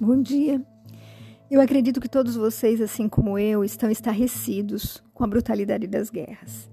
Bom 0.00 0.20
dia. 0.20 0.60
Eu 1.48 1.60
acredito 1.60 2.00
que 2.00 2.08
todos 2.08 2.34
vocês, 2.34 2.80
assim 2.80 3.08
como 3.08 3.38
eu, 3.38 3.62
estão 3.62 3.88
estarrecidos 3.88 5.00
com 5.14 5.22
a 5.22 5.26
brutalidade 5.26 5.86
das 5.86 6.10
guerras. 6.10 6.68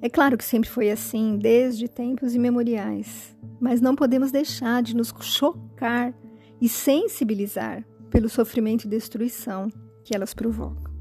É 0.00 0.08
claro 0.08 0.38
que 0.38 0.44
sempre 0.44 0.70
foi 0.70 0.88
assim, 0.88 1.36
desde 1.36 1.88
tempos 1.88 2.32
imemoriais, 2.32 3.36
mas 3.60 3.80
não 3.80 3.96
podemos 3.96 4.30
deixar 4.30 4.84
de 4.84 4.94
nos 4.94 5.12
chocar 5.20 6.14
e 6.60 6.68
sensibilizar 6.68 7.84
pelo 8.08 8.28
sofrimento 8.28 8.84
e 8.84 8.88
destruição 8.88 9.68
que 10.04 10.14
elas 10.14 10.32
provocam. 10.32 10.92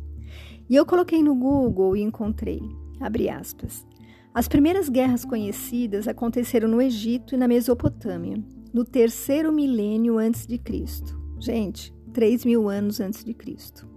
E 0.67 0.75
eu 0.75 0.88
coloquei 0.88 1.21
no 1.21 1.36
Google 1.36 1.95
e 1.95 2.01
encontrei, 2.01 2.61
abre 2.99 3.29
aspas, 3.29 3.86
as 4.33 4.47
primeiras 4.47 4.89
guerras 4.89 5.23
conhecidas 5.23 6.07
aconteceram 6.07 6.67
no 6.67 6.81
Egito 6.81 7.36
e 7.36 7.38
na 7.38 7.47
Mesopotâmia, 7.47 8.43
no 8.73 8.83
terceiro 8.83 9.52
milênio 9.52 10.17
antes 10.17 10.48
de 10.48 10.58
Cristo. 10.58 11.19
Gente, 11.39 11.93
3 12.13 12.43
mil 12.43 12.67
anos 12.70 12.99
antes 12.99 13.23
de 13.23 13.34
Cristo. 13.34 13.88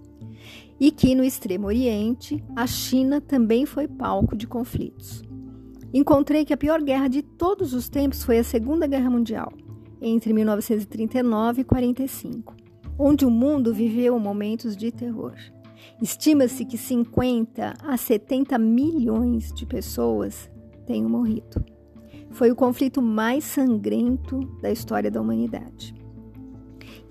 E 0.79 0.91
que 0.91 1.15
no 1.15 1.25
Extremo 1.25 1.67
Oriente, 1.67 2.43
a 2.55 2.67
China 2.67 3.21
também 3.21 3.67
foi 3.67 3.89
palco 3.89 4.37
de 4.37 4.47
conflitos. 4.47 5.23
Encontrei 5.93 6.45
que 6.45 6.55
a 6.55 6.57
pior 6.57 6.81
guerra 6.81 7.09
de 7.09 7.23
todos 7.23 7.75
os 7.75 7.89
tempos 7.89 8.23
foi 8.25 8.39
a 8.39 8.45
Segunda 8.45 8.87
Guerra 8.87 9.11
Mundial, 9.11 9.53
entre 10.01 10.33
1939 10.33 11.61
e 11.61 11.65
45, 11.65 12.57
onde 12.99 13.27
o 13.27 13.31
mundo 13.31 13.75
viveu 13.75 14.19
momentos 14.19 14.77
de 14.77 14.91
terror. 14.91 15.35
Estima-se 16.01 16.65
que 16.65 16.79
50 16.79 17.75
a 17.83 17.97
70 17.97 18.59
milhões 18.59 19.53
de 19.53 19.67
pessoas 19.67 20.51
tenham 20.87 21.09
morrido. 21.09 21.65
Foi 22.31 22.51
o 22.51 22.57
conflito 22.57 23.03
mais 23.03 23.45
sangrento 23.45 24.41
da 24.61 24.71
história 24.71 25.11
da 25.11 25.21
humanidade. 25.21 26.02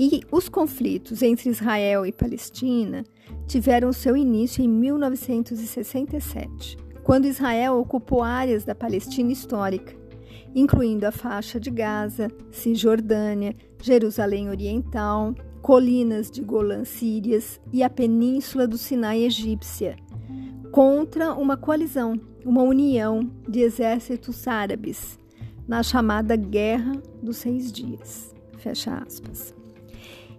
E 0.04 0.22
os 0.32 0.50
conflitos 0.50 1.22
entre 1.22 1.52
Israel 1.52 2.08
e 2.08 2.12
Palestina 2.12 3.04
tiveram 3.46 3.94
seu 3.94 4.18
início 4.18 4.64
em 4.64 4.68
1967, 4.68 6.76
quando 7.04 7.28
Israel 7.28 7.78
ocupou 7.78 8.24
áreas 8.24 8.64
da 8.64 8.74
Palestina 8.74 9.32
histórica, 9.32 9.96
incluindo 10.56 11.06
a 11.06 11.12
faixa 11.12 11.60
de 11.60 11.70
Gaza, 11.70 12.30
Cisjordânia, 12.50 13.56
Jerusalém 13.80 14.50
Oriental, 14.50 15.36
colinas 15.62 16.32
de 16.32 16.42
Golã 16.42 16.84
sírias 16.84 17.62
e 17.72 17.84
a 17.84 17.90
península 17.90 18.68
do 18.68 18.80
Sinai 18.80 19.22
egípcia, 19.22 19.98
contra 20.72 21.36
uma 21.36 21.56
coalizão, 21.56 22.20
uma 22.44 22.64
união 22.64 23.30
de 23.48 23.60
exércitos 23.60 24.48
árabes, 24.48 25.20
na 25.68 25.84
chamada 25.84 26.36
Guerra 26.36 26.94
dos 27.22 27.38
Seis 27.38 27.72
Dias. 27.72 28.34
Fecha 28.58 28.96
aspas. 28.96 29.61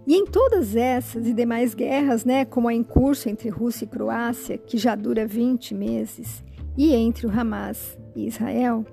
E 0.05 0.15
em 0.15 0.25
todas 0.25 0.75
essas 0.75 1.27
e 1.27 1.33
demais 1.33 1.73
guerras, 1.73 2.25
né, 2.25 2.43
como 2.43 2.67
a 2.67 2.73
em 2.73 2.83
curso 2.83 3.29
entre 3.29 3.49
Rússia 3.49 3.85
e 3.85 3.87
Croácia, 3.87 4.57
que 4.57 4.77
já 4.77 4.95
dura 4.95 5.25
20 5.25 5.73
meses, 5.73 6.43
e 6.77 6.93
entre 6.93 7.25
o 7.25 7.31
Hamas 7.31 7.97
e 8.15 8.27
Israel, 8.27 8.85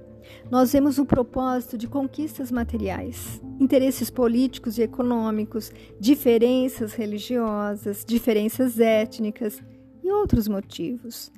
nós 0.50 0.72
vemos 0.72 0.98
o 0.98 1.05
propósito 1.05 1.77
de 1.77 1.88
conquistas 1.88 2.53
materiais, 2.53 3.41
interesses 3.58 4.11
políticos 4.11 4.78
e 4.78 4.83
econômicos, 4.83 5.72
diferenças 5.98 6.92
religiosas, 6.92 8.05
diferenças 8.06 8.78
étnicas 8.78 9.61
e 10.03 10.11
outros 10.12 10.47
motivos. 10.47 11.33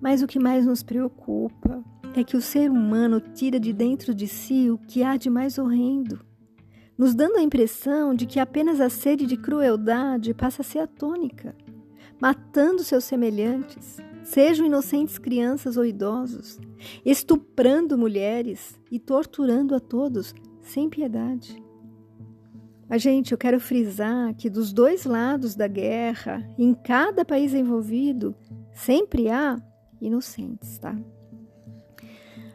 Mas 0.00 0.22
o 0.22 0.26
que 0.26 0.38
mais 0.38 0.66
nos 0.66 0.82
preocupa 0.82 1.82
é 2.14 2.22
que 2.22 2.36
o 2.36 2.42
ser 2.42 2.70
humano 2.70 3.20
tira 3.20 3.58
de 3.58 3.72
dentro 3.72 4.14
de 4.14 4.26
si 4.26 4.70
o 4.70 4.78
que 4.78 5.02
há 5.02 5.16
de 5.16 5.30
mais 5.30 5.58
horrendo, 5.58 6.20
nos 6.96 7.14
dando 7.14 7.36
a 7.36 7.42
impressão 7.42 8.14
de 8.14 8.26
que 8.26 8.40
apenas 8.40 8.80
a 8.80 8.88
sede 8.88 9.26
de 9.26 9.36
crueldade 9.36 10.32
passa 10.32 10.62
a 10.62 10.64
ser 10.64 10.78
a 10.78 10.86
tônica, 10.86 11.54
matando 12.20 12.82
seus 12.82 13.04
semelhantes, 13.04 13.98
sejam 14.22 14.66
inocentes 14.66 15.18
crianças 15.18 15.76
ou 15.76 15.84
idosos, 15.84 16.58
estuprando 17.04 17.98
mulheres 17.98 18.78
e 18.90 18.98
torturando 18.98 19.74
a 19.74 19.80
todos 19.80 20.34
sem 20.62 20.88
piedade. 20.88 21.62
Mas, 22.88 23.02
gente, 23.02 23.32
eu 23.32 23.38
quero 23.38 23.58
frisar 23.58 24.34
que 24.34 24.48
dos 24.48 24.72
dois 24.72 25.04
lados 25.04 25.54
da 25.56 25.66
guerra, 25.66 26.48
em 26.56 26.72
cada 26.72 27.24
país 27.24 27.52
envolvido, 27.52 28.34
sempre 28.72 29.28
há 29.28 29.60
inocentes, 30.00 30.78
tá? 30.78 30.96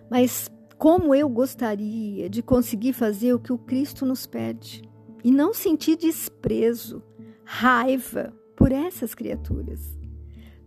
Mas 0.09 0.49
como 0.81 1.13
eu 1.13 1.29
gostaria 1.29 2.27
de 2.27 2.41
conseguir 2.41 2.93
fazer 2.93 3.33
o 3.33 3.39
que 3.39 3.53
o 3.53 3.57
Cristo 3.57 4.05
nos 4.05 4.25
pede 4.25 4.81
e 5.23 5.31
não 5.31 5.53
sentir 5.53 5.95
desprezo, 5.95 7.03
raiva 7.45 8.33
por 8.55 8.71
essas 8.71 9.13
criaturas 9.13 10.01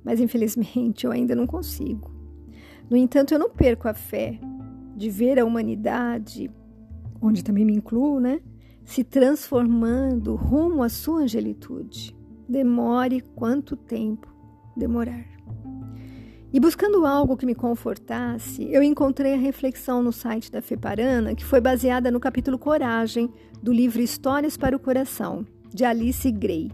mas 0.05 0.21
infelizmente 0.21 1.07
eu 1.07 1.11
ainda 1.11 1.35
não 1.35 1.47
consigo. 1.47 2.13
No 2.91 2.97
entanto, 2.97 3.33
eu 3.33 3.39
não 3.39 3.49
perco 3.49 3.89
a 3.89 3.95
fé 3.95 4.39
de 4.95 5.09
ver 5.09 5.41
a 5.41 5.45
humanidade, 5.45 6.51
onde 7.21 7.43
também 7.43 7.65
me 7.65 7.75
incluo, 7.75 8.21
né, 8.21 8.41
se 8.85 9.03
transformando 9.03 10.37
rumo 10.37 10.83
à 10.83 10.91
sua 10.91 11.23
angelitude. 11.23 12.15
Demore 12.47 13.23
quanto 13.23 13.75
tempo 13.75 14.29
demorar. 14.77 15.25
E 16.55 16.61
buscando 16.61 17.05
algo 17.05 17.37
que 17.37 17.45
me 17.45 17.53
confortasse, 17.53 18.63
eu 18.73 18.81
encontrei 18.81 19.35
a 19.35 19.37
reflexão 19.37 20.01
no 20.01 20.13
site 20.13 20.53
da 20.53 20.63
Feparana, 20.63 21.35
que 21.35 21.45
foi 21.45 21.61
baseada 21.61 22.13
no 22.13 22.21
capítulo 22.21 22.57
Coragem 22.57 23.29
do 23.61 23.73
livro 23.73 24.01
Histórias 24.01 24.57
para 24.57 24.77
o 24.77 24.79
Coração, 24.79 25.45
de 25.75 25.85
Alice 25.85 26.31
Gray, 26.31 26.71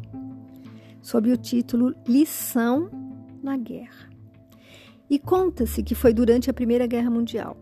sob 1.00 1.32
o 1.32 1.36
título 1.38 1.94
Lição 2.06 2.90
na 3.42 3.56
guerra. 3.56 4.10
E 5.08 5.18
conta-se 5.18 5.82
que 5.82 5.94
foi 5.94 6.12
durante 6.12 6.50
a 6.50 6.52
Primeira 6.52 6.86
Guerra 6.86 7.08
Mundial. 7.08 7.56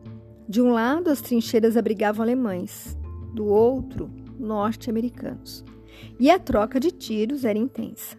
De 0.48 0.60
um 0.60 0.72
lado, 0.72 1.10
as 1.10 1.20
trincheiras 1.20 1.76
abrigavam 1.76 2.24
alemães, 2.24 2.98
do 3.32 3.46
outro, 3.46 4.10
norte-americanos. 4.36 5.64
E 6.18 6.32
a 6.32 6.38
troca 6.40 6.80
de 6.80 6.90
tiros 6.90 7.44
era 7.44 7.56
intensa. 7.56 8.16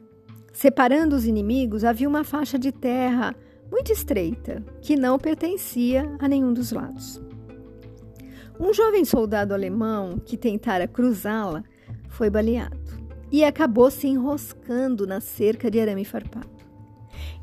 Separando 0.54 1.18
os 1.18 1.26
inimigos, 1.26 1.84
havia 1.84 2.08
uma 2.08 2.24
faixa 2.24 2.58
de 2.58 2.72
terra 2.72 3.36
muito 3.72 3.92
estreita, 3.92 4.64
que 4.82 4.96
não 4.96 5.20
pertencia 5.20 6.10
a 6.20 6.28
nenhum 6.28 6.54
dos 6.54 6.72
lados. 6.72 7.22
Um 8.60 8.74
jovem 8.74 9.06
soldado 9.06 9.54
alemão 9.54 10.20
que 10.20 10.36
tentara 10.36 10.88
cruzá-la 10.88 11.64
foi 12.10 12.30
baleado 12.30 12.78
e 13.32 13.44
acabou 13.44 13.90
se 13.90 14.08
enroscando 14.08 15.08
na 15.08 15.22
cerca 15.22 15.70
de 15.70 15.80
arame 15.80 16.04
farpado. 16.04 16.50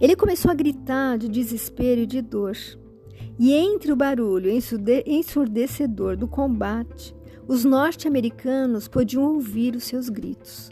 Ele 0.01 0.15
começou 0.15 0.51
a 0.51 0.55
gritar 0.55 1.17
de 1.17 1.29
desespero 1.29 2.03
e 2.03 2.07
de 2.07 2.21
dor. 2.21 2.57
E 3.39 3.53
entre 3.53 3.93
o 3.93 3.97
barulho 3.97 4.51
ensurdecedor 4.51 6.17
do 6.17 6.27
combate, 6.27 7.15
os 7.47 7.65
norte-americanos 7.65 8.89
podiam 8.89 9.23
ouvir 9.23 9.75
os 9.75 9.85
seus 9.85 10.09
gritos. 10.09 10.71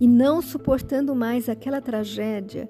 E 0.00 0.08
não 0.08 0.40
suportando 0.40 1.14
mais 1.14 1.46
aquela 1.46 1.80
tragédia, 1.80 2.68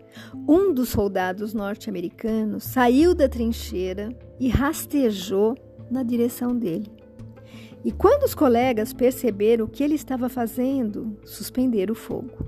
um 0.48 0.74
dos 0.74 0.88
soldados 0.88 1.54
norte-americanos 1.54 2.64
saiu 2.64 3.14
da 3.14 3.28
trincheira 3.28 4.08
e 4.40 4.48
rastejou 4.48 5.56
na 5.88 6.02
direção 6.02 6.56
dele. 6.56 6.90
E 7.84 7.92
quando 7.92 8.24
os 8.24 8.34
colegas 8.34 8.92
perceberam 8.92 9.64
o 9.64 9.68
que 9.68 9.82
ele 9.82 9.94
estava 9.94 10.28
fazendo, 10.28 11.16
suspenderam 11.24 11.92
o 11.92 11.96
fogo. 11.96 12.44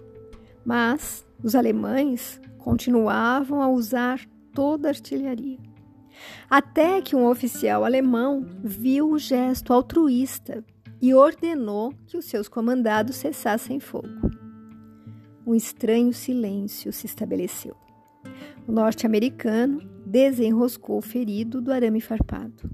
Mas 0.64 1.24
os 1.42 1.54
alemães 1.54 2.40
continuavam 2.58 3.62
a 3.62 3.68
usar 3.68 4.20
toda 4.52 4.88
a 4.88 4.90
artilharia. 4.90 5.58
Até 6.50 7.00
que 7.00 7.16
um 7.16 7.26
oficial 7.26 7.84
alemão 7.84 8.44
viu 8.62 9.10
o 9.10 9.18
gesto 9.18 9.72
altruísta 9.72 10.64
e 11.00 11.14
ordenou 11.14 11.94
que 12.06 12.16
os 12.16 12.26
seus 12.26 12.48
comandados 12.48 13.16
cessassem 13.16 13.80
fogo. 13.80 14.41
Um 15.46 15.54
estranho 15.54 16.12
silêncio 16.12 16.92
se 16.92 17.06
estabeleceu. 17.06 17.76
O 18.66 18.72
norte-americano 18.72 19.80
desenroscou 20.06 20.98
o 20.98 21.02
ferido 21.02 21.60
do 21.60 21.72
arame 21.72 22.00
farpado. 22.00 22.70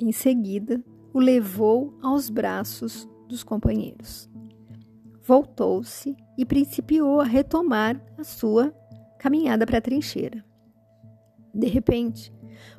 Em 0.00 0.10
seguida, 0.12 0.82
o 1.12 1.20
levou 1.20 1.98
aos 2.00 2.30
braços 2.30 3.08
dos 3.28 3.42
companheiros. 3.42 4.30
Voltou-se 5.22 6.16
e 6.38 6.46
principiou 6.46 7.20
a 7.20 7.24
retomar 7.24 8.00
a 8.16 8.24
sua 8.24 8.72
caminhada 9.18 9.66
para 9.66 9.78
a 9.78 9.82
trincheira. 9.82 10.42
De 11.52 11.66
repente, 11.66 12.32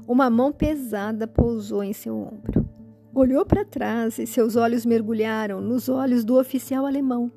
uma 0.07 0.29
mão 0.29 0.51
pesada 0.51 1.27
pousou 1.27 1.83
em 1.83 1.93
seu 1.93 2.17
ombro. 2.17 2.67
Olhou 3.13 3.45
para 3.45 3.65
trás 3.65 4.17
e 4.17 4.25
seus 4.25 4.55
olhos 4.55 4.85
mergulharam 4.85 5.61
nos 5.61 5.89
olhos 5.89 6.23
do 6.23 6.39
oficial 6.39 6.85
alemão, 6.85 7.31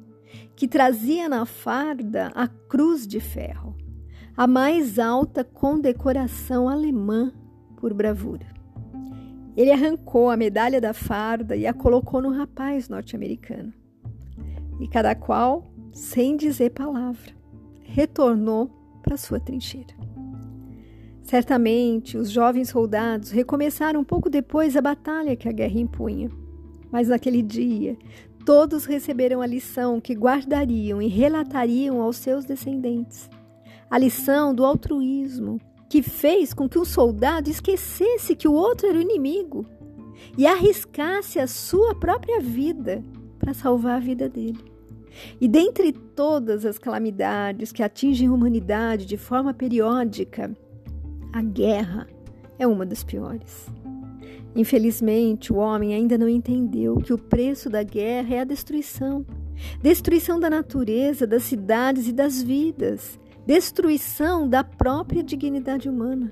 que 0.54 0.68
trazia 0.68 1.28
na 1.28 1.44
farda 1.44 2.32
a 2.34 2.46
cruz 2.46 3.06
de 3.06 3.20
ferro, 3.20 3.76
a 4.36 4.46
mais 4.46 4.98
alta 4.98 5.44
condecoração 5.44 6.68
alemã 6.68 7.32
por 7.76 7.92
bravura. 7.92 8.46
Ele 9.56 9.70
arrancou 9.70 10.30
a 10.30 10.36
medalha 10.36 10.80
da 10.80 10.94
farda 10.94 11.56
e 11.56 11.66
a 11.66 11.74
colocou 11.74 12.22
no 12.22 12.30
rapaz 12.30 12.88
norte-americano. 12.88 13.72
E 14.80 14.88
cada 14.88 15.14
qual 15.14 15.72
sem 15.92 16.36
dizer 16.36 16.70
palavra, 16.70 17.32
retornou 17.82 18.70
para 19.02 19.16
sua 19.16 19.38
trincheira. 19.38 19.94
Certamente, 21.22 22.16
os 22.16 22.30
jovens 22.30 22.70
soldados 22.70 23.30
recomeçaram 23.30 24.02
pouco 24.02 24.28
depois 24.28 24.76
a 24.76 24.80
batalha 24.80 25.36
que 25.36 25.48
a 25.48 25.52
guerra 25.52 25.78
impunha. 25.78 26.30
Mas 26.90 27.08
naquele 27.08 27.42
dia, 27.42 27.96
todos 28.44 28.84
receberam 28.84 29.40
a 29.40 29.46
lição 29.46 30.00
que 30.00 30.14
guardariam 30.14 31.00
e 31.00 31.08
relatariam 31.08 32.00
aos 32.00 32.16
seus 32.16 32.44
descendentes. 32.44 33.30
A 33.90 33.98
lição 33.98 34.54
do 34.54 34.64
altruísmo, 34.64 35.60
que 35.88 36.02
fez 36.02 36.54
com 36.54 36.68
que 36.68 36.78
um 36.78 36.84
soldado 36.84 37.50
esquecesse 37.50 38.34
que 38.34 38.48
o 38.48 38.52
outro 38.52 38.86
era 38.86 38.98
o 38.98 39.02
inimigo 39.02 39.66
e 40.36 40.46
arriscasse 40.46 41.38
a 41.38 41.46
sua 41.46 41.94
própria 41.94 42.40
vida 42.40 43.04
para 43.38 43.52
salvar 43.52 43.96
a 43.96 44.00
vida 44.00 44.28
dele. 44.28 44.64
E 45.40 45.46
dentre 45.46 45.92
todas 45.92 46.64
as 46.64 46.78
calamidades 46.78 47.70
que 47.70 47.82
atingem 47.82 48.28
a 48.28 48.32
humanidade 48.32 49.04
de 49.04 49.16
forma 49.18 49.52
periódica, 49.52 50.56
a 51.32 51.42
guerra 51.42 52.06
é 52.58 52.66
uma 52.66 52.86
das 52.86 53.04
piores. 53.04 53.70
Infelizmente, 54.54 55.52
o 55.52 55.56
homem 55.56 55.94
ainda 55.94 56.18
não 56.18 56.28
entendeu 56.28 56.96
que 56.96 57.12
o 57.12 57.18
preço 57.18 57.70
da 57.70 57.82
guerra 57.82 58.34
é 58.34 58.40
a 58.40 58.44
destruição 58.44 59.24
destruição 59.80 60.38
da 60.38 60.50
natureza, 60.50 61.26
das 61.26 61.42
cidades 61.44 62.08
e 62.08 62.12
das 62.12 62.42
vidas, 62.42 63.18
destruição 63.46 64.48
da 64.48 64.62
própria 64.62 65.22
dignidade 65.22 65.88
humana. 65.88 66.30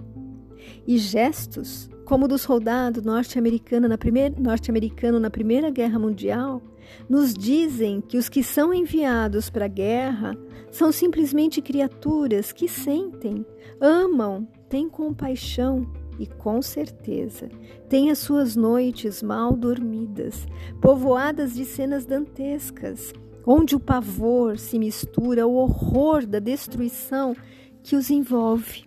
E 0.86 0.98
gestos 0.98 1.88
como 2.04 2.24
o 2.24 2.28
do 2.28 2.38
soldado 2.38 3.02
norte-americano 3.02 3.88
na, 3.88 3.98
norte-americano 4.38 5.20
na 5.20 5.30
Primeira 5.30 5.70
Guerra 5.70 5.98
Mundial 5.98 6.60
nos 7.08 7.32
dizem 7.32 8.00
que 8.00 8.18
os 8.18 8.28
que 8.28 8.42
são 8.42 8.74
enviados 8.74 9.48
para 9.48 9.66
a 9.66 9.68
guerra 9.68 10.36
são 10.72 10.90
simplesmente 10.90 11.62
criaturas 11.62 12.50
que 12.50 12.66
sentem, 12.66 13.46
amam, 13.80 14.46
têm 14.68 14.88
compaixão 14.88 15.86
e 16.20 16.26
com 16.26 16.60
certeza 16.60 17.48
têm 17.88 18.10
as 18.10 18.18
suas 18.18 18.54
noites 18.54 19.22
mal 19.22 19.56
dormidas, 19.56 20.46
povoadas 20.78 21.54
de 21.54 21.64
cenas 21.64 22.04
dantescas, 22.04 23.14
onde 23.46 23.74
o 23.74 23.80
pavor 23.80 24.58
se 24.58 24.78
mistura 24.78 25.44
ao 25.44 25.54
horror 25.54 26.26
da 26.26 26.38
destruição 26.38 27.34
que 27.82 27.96
os 27.96 28.10
envolve. 28.10 28.84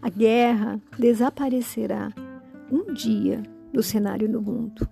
A 0.00 0.08
guerra 0.08 0.80
desaparecerá 0.96 2.12
um 2.70 2.94
dia 2.94 3.42
do 3.72 3.82
cenário 3.82 4.30
do 4.30 4.40
mundo. 4.40 4.88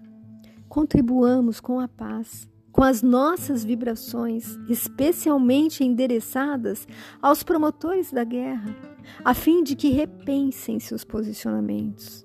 Contribuamos 0.69 1.61
com 1.61 1.79
a 1.79 1.87
paz, 1.87 2.49
com 2.73 2.83
as 2.83 3.03
nossas 3.03 3.65
vibrações, 3.65 4.59
especialmente 4.69 5.85
endereçadas 5.85 6.87
aos 7.21 7.43
promotores 7.43 8.13
da 8.13 8.25
guerra, 8.25 8.77
a 9.25 9.35
fim 9.35 9.63
de 9.63 9.75
que 9.75 9.91
repensem 9.91 10.79
seus 10.79 11.05
posicionamentos. 11.05 12.25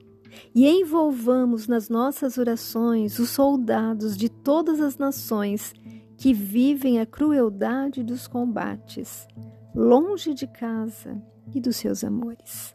E 0.53 0.67
envolvamos 0.67 1.67
nas 1.67 1.89
nossas 1.89 2.37
orações 2.37 3.19
os 3.19 3.29
soldados 3.29 4.17
de 4.17 4.29
todas 4.29 4.81
as 4.81 4.97
nações 4.97 5.73
que 6.17 6.33
vivem 6.33 6.99
a 6.99 7.05
crueldade 7.05 8.03
dos 8.03 8.27
combates, 8.27 9.27
longe 9.73 10.33
de 10.33 10.47
casa 10.47 11.21
e 11.53 11.59
dos 11.59 11.77
seus 11.77 12.03
amores. 12.03 12.73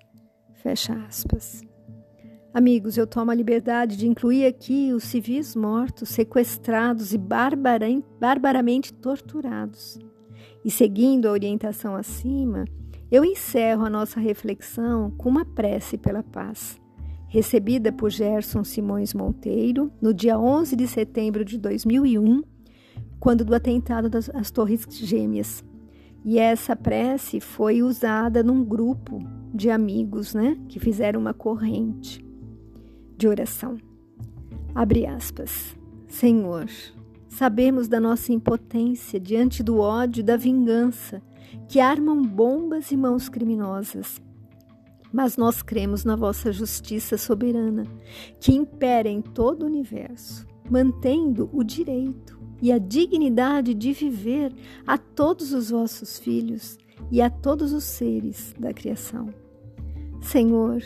Fecha 0.55 0.95
aspas. 1.07 1.70
Amigos, 2.53 2.97
eu 2.97 3.07
tomo 3.07 3.31
a 3.31 3.35
liberdade 3.35 3.97
de 3.97 4.09
incluir 4.09 4.45
aqui 4.45 4.93
os 4.93 5.05
civis 5.05 5.55
mortos, 5.55 6.09
sequestrados 6.09 7.15
e 7.15 7.19
barbaramente 7.19 8.93
torturados. 8.93 10.01
E 10.65 10.71
seguindo 10.71 11.29
a 11.29 11.31
orientação 11.31 11.95
acima, 11.95 12.65
eu 13.09 13.25
encerro 13.25 13.85
a 13.85 13.91
nossa 13.91 14.19
reflexão 14.19 15.13
com 15.13 15.29
uma 15.29 15.45
prece 15.45 15.97
pela 15.97 16.25
paz, 16.25 16.81
recebida 17.29 17.93
por 17.93 18.11
Gerson 18.11 18.65
Simões 18.65 19.15
Monteiro 19.15 19.93
no 20.03 20.13
dia 20.13 20.37
11 20.37 20.75
de 20.75 20.89
setembro 20.89 21.45
de 21.45 21.57
2001 21.57 22.43
quando 23.21 23.45
do 23.45 23.55
atentado 23.55 24.11
das 24.11 24.51
Torres 24.51 24.89
Gêmeas. 24.91 25.63
E 26.25 26.37
essa 26.37 26.75
prece 26.75 27.39
foi 27.39 27.81
usada 27.81 28.43
num 28.43 28.65
grupo 28.65 29.21
de 29.55 29.71
amigos, 29.71 30.35
né, 30.35 30.59
que 30.69 30.81
fizeram 30.81 31.21
uma 31.21 31.33
corrente 31.33 32.29
de 33.21 33.29
oração. 33.29 33.77
Abre 34.75 35.05
aspas. 35.05 35.77
Senhor, 36.09 36.67
sabemos 37.29 37.87
da 37.87 38.01
nossa 38.01 38.33
impotência 38.33 39.21
diante 39.21 39.63
do 39.63 39.79
ódio 39.79 40.21
e 40.21 40.25
da 40.25 40.39
vingança 40.39 41.23
que 41.69 41.79
armam 41.79 42.23
bombas 42.23 42.91
e 42.91 42.97
mãos 42.97 43.29
criminosas. 43.29 44.21
Mas 45.13 45.37
nós 45.37 45.61
cremos 45.61 46.03
na 46.03 46.17
vossa 46.17 46.51
justiça 46.51 47.19
soberana, 47.19 47.85
que 48.41 48.55
impera 48.55 49.09
em 49.09 49.21
todo 49.21 49.65
o 49.65 49.67
universo, 49.67 50.47
mantendo 50.71 51.51
o 51.53 51.63
direito, 51.63 52.41
e 52.63 52.73
a 52.73 52.79
dignidade 52.79 53.75
de 53.75 53.93
viver 53.93 54.53
a 54.87 54.97
todos 54.97 55.53
os 55.53 55.71
vossos 55.71 56.19
filhos 56.19 56.79
e 57.11 57.21
a 57.21 57.29
todos 57.29 57.73
os 57.73 57.85
seres 57.85 58.55
da 58.59 58.73
criação. 58.73 59.33
Senhor, 60.21 60.83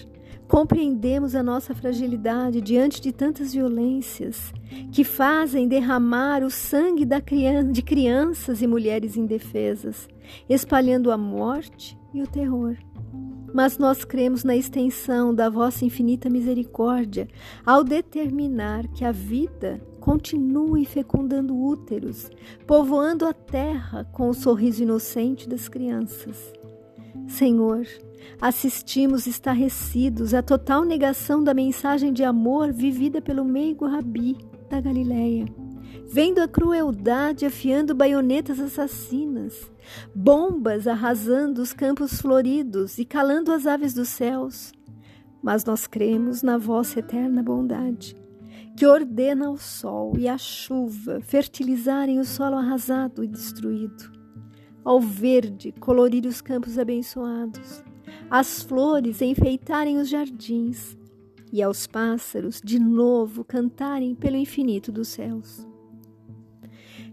compreendemos 0.49 1.35
a 1.35 1.43
nossa 1.43 1.75
fragilidade 1.75 2.61
diante 2.61 3.01
de 3.01 3.13
tantas 3.13 3.53
violências 3.53 4.53
que 4.93 5.05
fazem 5.05 5.67
derramar 5.67 6.43
o 6.43 6.51
sangue 6.51 7.07
de 7.73 7.83
crianças 7.83 8.63
e 8.63 8.67
mulheres 8.67 9.17
indefesas, 9.17 10.09
espalhando 10.49 11.11
a 11.11 11.17
morte 11.17 11.99
e 12.13 12.23
o 12.23 12.27
terror 12.27 12.77
mas 13.55 13.79
nós 13.79 14.05
cremos 14.05 14.43
na 14.43 14.57
extensão 14.57 15.33
da 15.33 15.49
vossa 15.49 15.85
infinita 15.85 16.29
misericórdia 16.29 17.29
ao 17.65 17.85
determinar 17.85 18.89
que 18.89 19.05
a 19.05 19.13
vida 19.13 19.81
continue 20.01 20.85
fecundando 20.85 21.57
úteros, 21.57 22.29
povoando 22.67 23.25
a 23.25 23.33
terra 23.33 24.05
com 24.13 24.29
o 24.29 24.35
sorriso 24.35 24.83
inocente 24.83 25.49
das 25.49 25.69
crianças. 25.69 26.53
Senhor, 27.29 27.87
assistimos 28.41 29.27
estarrecidos. 29.27 30.35
À 30.35 30.43
total 30.43 30.85
negação 30.85 31.43
da 31.43 31.55
mensagem 31.55 32.13
de 32.13 32.25
amor 32.25 32.73
vivida 32.73 33.21
pelo 33.21 33.45
meigo 33.45 33.87
Rabi 33.87 34.37
da 34.69 34.81
Galileia. 34.81 35.47
Vendo 36.07 36.41
a 36.41 36.49
crueldade 36.49 37.47
afiando 37.47 37.94
baionetas 37.94 38.61
assassinas, 38.61 39.71
bombas 40.15 40.87
arrasando 40.87 41.61
os 41.63 41.73
campos 41.73 42.21
floridos 42.21 42.99
e 42.99 43.05
calando 43.05 43.53
as 43.53 43.67
aves 43.67 43.94
dos 43.94 44.09
céus. 44.09 44.73
Mas 45.43 45.65
nós 45.65 45.87
cremos 45.87 46.43
na 46.43 46.56
vossa 46.56 47.01
eterna 47.01 47.43
bondade, 47.43 48.17
que 48.77 48.87
ordena 48.87 49.47
ao 49.47 49.56
sol 49.56 50.15
e 50.17 50.29
à 50.29 50.39
chuva 50.39 51.21
fertilizarem 51.21 52.19
o 52.19 52.25
solo 52.25 52.56
arrasado 52.56 53.23
e 53.23 53.27
destruído, 53.27 54.11
ao 54.85 55.01
verde 55.01 55.73
colorir 55.73 56.27
os 56.27 56.41
campos 56.41 56.79
abençoados, 56.79 57.83
às 58.34 58.64
flores 58.64 59.22
enfeitarem 59.22 59.96
os 59.96 60.08
jardins 60.08 60.98
e 61.53 61.62
aos 61.62 61.86
pássaros 61.86 62.60
de 62.60 62.81
novo 62.81 63.44
cantarem 63.44 64.12
pelo 64.12 64.34
infinito 64.34 64.91
dos 64.91 65.06
céus. 65.06 65.64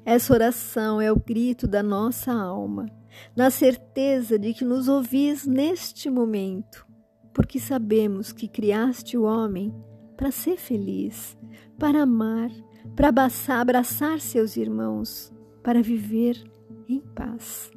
Essa 0.04 0.34
oração 0.34 1.00
é 1.00 1.12
o 1.12 1.16
grito 1.16 1.68
da 1.68 1.84
nossa 1.84 2.34
alma, 2.34 2.88
na 3.36 3.52
certeza 3.52 4.40
de 4.40 4.52
que 4.52 4.66
nos 4.66 4.88
ouvis 4.88 5.46
neste 5.46 6.10
momento, 6.10 6.88
porque 7.36 7.60
sabemos 7.60 8.32
que 8.32 8.48
criaste 8.48 9.16
o 9.16 9.22
homem 9.22 9.72
para 10.18 10.32
ser 10.32 10.58
feliz, 10.58 11.38
para 11.78 12.02
amar, 12.02 12.50
para 12.96 13.14
abraçar 13.60 14.20
seus 14.20 14.58
irmãos, 14.58 15.32
para 15.62 15.84
viver 15.84 16.44
em 16.90 17.00
paz. 17.00 17.72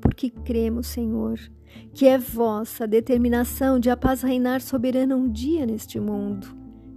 Porque 0.00 0.28
cremos, 0.28 0.88
Senhor, 0.88 1.38
que 1.92 2.06
é 2.06 2.18
vossa 2.18 2.86
determinação 2.86 3.78
de 3.78 3.90
a 3.90 3.96
paz 3.96 4.22
reinar 4.22 4.60
soberana 4.60 5.16
um 5.16 5.30
dia 5.30 5.64
neste 5.64 6.00
mundo, 6.00 6.46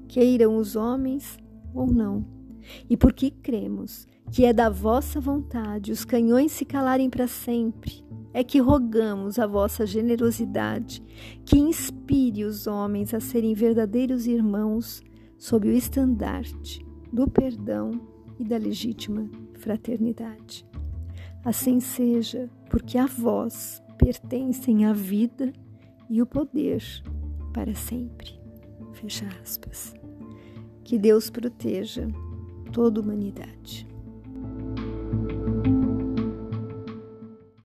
queiram 0.07 0.57
os 0.57 0.75
homens 0.75 1.37
ou 1.73 1.87
não. 1.87 2.25
E 2.89 2.97
porque 2.97 3.31
cremos 3.31 4.07
que 4.31 4.45
é 4.45 4.51
da 4.51 4.69
vossa 4.69 5.21
vontade 5.21 5.91
os 5.91 6.03
canhões 6.03 6.51
se 6.51 6.65
calarem 6.65 7.09
para 7.09 7.27
sempre, 7.27 8.03
é 8.33 8.43
que 8.43 8.59
rogamos 8.59 9.39
a 9.39 9.47
vossa 9.47 9.85
generosidade, 9.85 11.01
que 11.45 11.57
inspire 11.57 12.43
os 12.43 12.67
homens 12.67 13.13
a 13.13 13.19
serem 13.19 13.53
verdadeiros 13.53 14.27
irmãos 14.27 15.01
sob 15.37 15.67
o 15.67 15.71
estandarte 15.71 16.85
do 17.11 17.27
perdão 17.27 17.91
e 18.39 18.43
da 18.43 18.57
legítima 18.57 19.29
fraternidade. 19.59 20.65
Assim 21.43 21.79
seja, 21.79 22.49
porque 22.69 22.97
a 22.97 23.05
vós 23.05 23.81
pertencem 23.97 24.85
a 24.85 24.93
vida 24.93 25.51
e 26.09 26.21
o 26.21 26.25
poder 26.25 26.83
para 27.53 27.73
sempre. 27.75 28.39
Fecha 28.93 29.27
aspas. 29.41 29.93
Que 30.83 30.97
Deus 30.97 31.29
proteja 31.29 32.07
toda 32.71 32.99
a 32.99 33.03
humanidade. 33.03 33.87